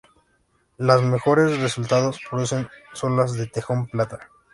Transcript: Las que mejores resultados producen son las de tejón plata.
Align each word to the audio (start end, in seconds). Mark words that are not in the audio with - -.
Las 0.77 0.99
que 0.99 1.05
mejores 1.05 1.59
resultados 1.61 2.19
producen 2.27 2.67
son 2.91 3.15
las 3.17 3.33
de 3.33 3.45
tejón 3.45 3.85
plata. 3.85 4.31